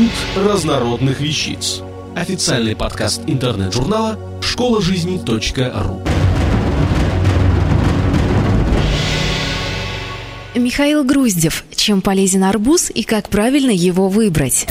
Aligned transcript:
Институт 0.00 0.46
разнородных 0.46 1.20
вещиц. 1.20 1.82
Официальный 2.16 2.74
подкаст 2.74 3.20
интернет-журнала 3.26 4.18
школа 4.40 4.80
жизни 4.80 5.20
.ру. 5.26 6.02
Михаил 10.54 11.04
Груздев. 11.04 11.66
Чем 11.76 12.00
полезен 12.00 12.44
арбуз 12.44 12.90
и 12.90 13.02
как 13.02 13.28
правильно 13.28 13.72
его 13.72 14.08
выбрать? 14.08 14.66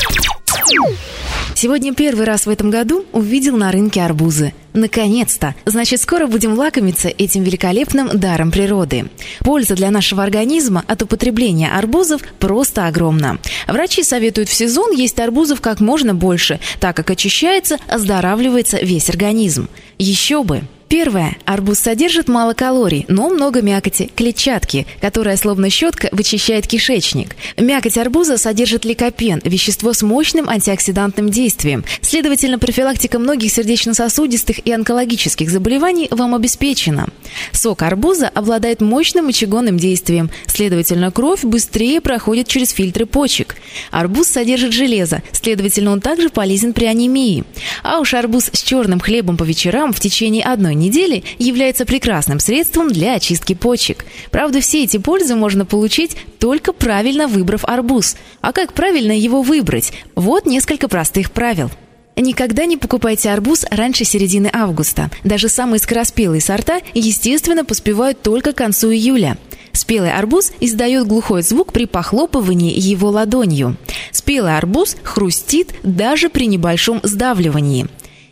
Сегодня 1.61 1.93
первый 1.93 2.23
раз 2.25 2.45
в 2.45 2.49
этом 2.49 2.69
году 2.69 3.03
увидел 3.11 3.57
на 3.57 3.69
рынке 3.69 4.01
арбузы. 4.01 4.53
Наконец-то! 4.71 5.55
Значит, 5.65 5.99
скоро 5.99 6.25
будем 6.25 6.53
лакомиться 6.53 7.09
этим 7.09 7.43
великолепным 7.43 8.17
даром 8.17 8.49
природы. 8.49 9.09
Польза 9.39 9.75
для 9.75 9.91
нашего 9.91 10.23
организма 10.23 10.85
от 10.87 11.01
употребления 11.01 11.69
арбузов 11.69 12.21
просто 12.39 12.87
огромна. 12.87 13.39
Врачи 13.67 14.03
советуют 14.03 14.47
в 14.47 14.53
сезон 14.53 14.93
есть 14.93 15.19
арбузов 15.19 15.59
как 15.59 15.81
можно 15.81 16.15
больше, 16.15 16.61
так 16.79 16.95
как 16.95 17.09
очищается, 17.09 17.77
оздоравливается 17.89 18.77
весь 18.77 19.09
организм. 19.09 19.67
Еще 19.97 20.45
бы! 20.45 20.61
Первое. 20.89 21.37
Арбуз 21.45 21.77
содержит 21.77 22.27
мало 22.27 22.53
калорий, 22.55 23.05
но 23.07 23.29
много 23.29 23.61
мякоти, 23.61 24.09
клетчатки, 24.15 24.87
которая 24.99 25.37
словно 25.37 25.69
щетка 25.69 26.09
вычищает 26.11 26.65
кишечник. 26.65 27.35
Мякоть 27.57 27.99
арбуза 27.99 28.39
содержит 28.39 28.85
ликопен, 28.85 29.39
вещество 29.43 29.93
с 29.93 30.01
мощным 30.01 30.49
антиоксидантным 30.49 31.29
действием. 31.29 31.85
Следовательно, 32.01 32.57
профилактика 32.57 33.19
многих 33.19 33.51
сердечно-сосудистых 33.51 34.65
и 34.65 34.71
онкологических 34.71 35.51
заболеваний 35.51 36.07
вам 36.09 36.33
обеспечена. 36.33 37.07
Сок 37.51 37.83
арбуза 37.83 38.27
обладает 38.27 38.81
мощным 38.81 39.25
мочегонным 39.25 39.77
действием, 39.77 40.31
следовательно, 40.47 41.11
кровь 41.11 41.43
быстрее 41.43 42.01
проходит 42.01 42.47
через 42.47 42.71
фильтры 42.71 43.05
почек. 43.05 43.57
Арбуз 43.91 44.27
содержит 44.27 44.73
железо, 44.73 45.21
следовательно, 45.33 45.91
он 45.91 46.01
также 46.01 46.29
полезен 46.29 46.73
при 46.73 46.85
анемии. 46.85 47.43
А 47.83 47.99
уж 47.99 48.15
арбуз 48.15 48.49
с 48.51 48.61
черным 48.63 48.99
хлебом 48.99 49.37
по 49.37 49.43
вечерам 49.43 49.93
в 49.93 49.99
течение 49.99 50.43
одной 50.43 50.78
недели 50.79 51.23
является 51.37 51.85
прекрасным 51.85 52.39
средством 52.39 52.89
для 52.89 53.15
очистки 53.15 53.53
почек. 53.53 54.05
Правда, 54.31 54.61
все 54.61 54.83
эти 54.83 54.97
пользы 54.97 55.35
можно 55.35 55.65
получить 55.65 56.17
только 56.39 56.73
правильно 56.73 57.27
выбрав 57.27 57.65
арбуз. 57.65 58.15
А 58.41 58.53
как 58.53 58.73
правильно 58.73 59.11
его 59.11 59.41
выбрать? 59.41 59.93
Вот 60.15 60.45
несколько 60.45 60.87
простых 60.87 61.31
правил. 61.31 61.69
Никогда 62.15 62.65
не 62.65 62.75
покупайте 62.75 63.29
арбуз 63.29 63.65
раньше 63.71 64.03
середины 64.03 64.49
августа. 64.51 65.09
Даже 65.23 65.47
самые 65.47 65.79
скороспелые 65.79 66.41
сорта, 66.41 66.81
естественно, 66.93 67.63
поспевают 67.63 68.21
только 68.21 68.51
к 68.51 68.57
концу 68.57 68.91
июля. 68.91 69.37
Спелый 69.71 70.11
арбуз 70.11 70.51
издает 70.59 71.07
глухой 71.07 71.43
звук 71.43 71.71
при 71.71 71.85
похлопывании 71.85 72.77
его 72.77 73.09
ладонью. 73.09 73.77
Спелый 74.11 74.57
арбуз 74.57 74.97
хрустит 75.03 75.73
даже 75.83 76.29
при 76.29 76.47
небольшом 76.47 76.99
сдавливании. 77.03 77.87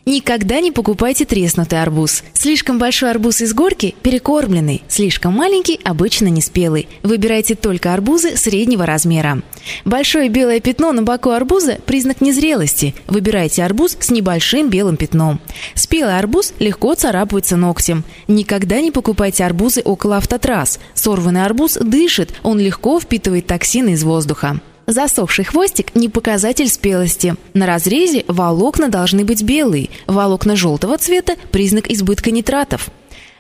Никогда 0.08 0.62
не 0.62 0.72
покупайте 0.72 1.26
треснутый 1.26 1.82
арбуз. 1.82 2.24
Слишком 2.32 2.80
большой 2.80 3.12
арбуз 3.12 3.42
из 3.42 3.54
горки– 3.54 3.94
перекормленный, 4.04 4.82
слишком 4.88 5.34
маленький– 5.34 5.82
обычно 5.84 6.28
неспелый. 6.28 6.88
Выбирайте 7.04 7.56
только 7.56 7.94
арбузы 7.94 8.38
среднего 8.38 8.86
размера. 8.86 9.42
Большое 9.84 10.30
белое 10.30 10.62
пятно 10.62 10.94
на 10.94 11.04
боку 11.04 11.32
арбуза– 11.32 11.80
признак 11.86 12.22
незрелости. 12.22 12.96
Выбирайте 13.08 13.66
арбуз 13.66 13.98
с 14.00 14.10
небольшим 14.10 14.70
белым 14.70 14.96
пятном. 14.96 15.42
Спелый 15.76 16.18
арбуз 16.18 16.54
легко 16.60 16.96
царапается 16.96 17.58
ногтем. 17.58 18.06
Никогда 18.30 18.80
не 18.80 18.92
покупайте 18.92 19.44
арбузы 19.44 19.82
около 19.82 20.16
автотрасс. 20.16 20.80
Сорванный 20.94 21.44
арбуз 21.44 21.74
дышит, 21.74 22.34
он 22.44 22.60
легко 22.62 23.02
впитывает 23.02 23.48
токсины 23.48 23.90
из 23.90 24.06
воздуха. 24.06 24.62
Засохший 24.90 25.44
хвостик– 25.44 25.94
не 25.96 26.08
показатель 26.08 26.70
спелости. 26.70 27.36
На 27.54 27.66
разрезе 27.66 28.24
волокна 28.30 28.88
должны 28.88 29.26
быть 29.26 29.44
белые, 29.44 29.90
волокна 30.08 30.56
желтого 30.56 30.98
цвета– 30.98 31.36
признак 31.52 31.92
избытка 31.92 32.32
нитратов. 32.32 32.90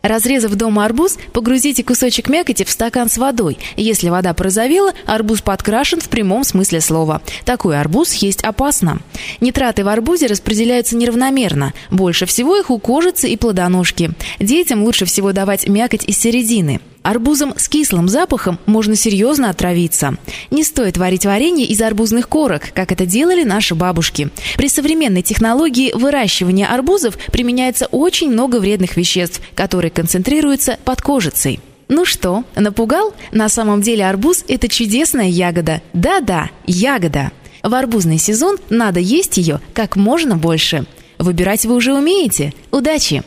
Разрезав 0.01 0.55
дома 0.55 0.83
арбуз, 0.83 1.17
погрузите 1.31 1.85
кусочек 1.85 2.27
мякоти 2.27 2.65
в 2.65 2.69
стакан 2.69 3.09
с 3.09 3.17
водой. 3.17 3.57
Если 3.77 4.09
вода 4.09 4.33
порозовела, 4.33 4.91
арбуз 5.05 5.41
подкрашен 5.41 6.01
в 6.01 6.09
прямом 6.09 6.43
смысле 6.43 6.81
слова. 6.81 7.21
Такой 7.45 7.79
арбуз 7.79 8.11
есть 8.11 8.43
опасно. 8.43 8.99
Нитраты 9.39 9.85
в 9.85 9.87
арбузе 9.87 10.27
распределяются 10.27 10.97
неравномерно. 10.97 11.73
Больше 11.89 12.25
всего 12.25 12.57
их 12.57 12.69
у 12.69 12.77
кожицы 12.77 13.29
и 13.29 13.37
плодоножки. 13.37 14.11
Детям 14.39 14.83
лучше 14.83 15.05
всего 15.05 15.31
давать 15.31 15.67
мякоть 15.69 16.03
из 16.03 16.17
середины. 16.17 16.81
Арбузом 17.07 17.53
с 17.55 17.69
кислым 17.69 18.09
запахом 18.09 18.59
можно 18.65 18.97
серьезно 18.97 19.49
отравиться. 19.49 20.17
Не 20.51 20.65
стоит 20.65 20.97
варить 20.97 21.25
варенье 21.25 21.65
из 21.65 21.81
арбузных 21.81 22.27
корок, 22.27 22.63
как 22.73 22.91
это 22.91 23.05
делали 23.05 23.43
наши 23.43 23.75
бабушки. 23.75 24.29
При 24.57 24.67
современной 24.67 25.21
технологии 25.21 25.93
выращивания 25.93 26.67
арбузов 26.67 27.17
применяется 27.31 27.85
очень 27.85 28.29
много 28.29 28.59
вредных 28.59 28.97
веществ, 28.97 29.39
которые 29.55 29.89
концентрируются 29.89 30.79
под 30.83 31.01
кожицей. 31.01 31.61
Ну 31.87 32.03
что, 32.03 32.43
напугал? 32.57 33.13
На 33.31 33.47
самом 33.47 33.81
деле 33.81 34.05
арбуз– 34.05 34.43
это 34.49 34.67
чудесная 34.67 35.29
ягода. 35.29 35.81
Да-да, 35.93 36.49
ягода. 36.65 37.31
В 37.63 37.73
арбузный 37.73 38.17
сезон 38.17 38.57
надо 38.69 38.99
есть 38.99 39.37
ее 39.37 39.61
как 39.73 39.95
можно 39.95 40.35
больше. 40.35 40.85
Выбирать 41.19 41.63
вы 41.65 41.75
уже 41.75 41.93
умеете. 41.93 42.53
Удачи! 42.69 43.23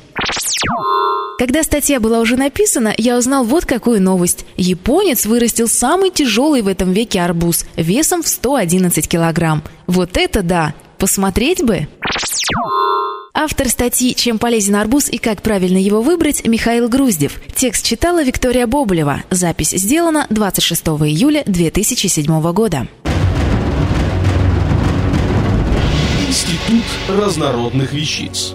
Когда 1.41 1.62
статья 1.62 2.01
была 2.01 2.21
уже 2.21 2.37
написана, 2.37 2.93
я 2.99 3.17
узнал 3.17 3.45
вот 3.45 3.65
какую 3.65 4.03
новость. 4.03 4.45
Японец 4.59 5.25
вырастил 5.25 5.69
самый 5.69 6.11
тяжелый 6.11 6.61
в 6.61 6.69
этом 6.69 6.93
веке 6.93 7.23
арбуз 7.23 7.65
весом 7.77 8.23
в 8.23 8.28
111 8.28 9.09
килограмм. 9.09 9.62
Вот 9.87 10.19
это 10.19 10.43
да! 10.43 10.75
Посмотреть 10.99 11.65
бы! 11.65 11.89
Автор 13.33 13.71
статьи 13.71 14.15
«Чем 14.15 14.39
полезен 14.39 14.77
арбуз 14.77 15.09
и 15.09 15.17
как 15.17 15.41
правильно 15.41 15.79
его 15.79 16.03
выбрать» 16.03 16.47
Михаил 16.47 16.91
Груздев. 16.91 17.41
Текст 17.56 17.87
читала 17.87 18.23
Виктория 18.23 18.67
Боболева. 18.67 19.23
Запись 19.31 19.71
сделана 19.71 20.27
26 20.29 20.89
июля 20.89 21.43
2007 21.47 22.53
года. 22.53 22.87
Институт 26.29 26.84
разнородных 27.09 27.95
вещиц. 27.95 28.55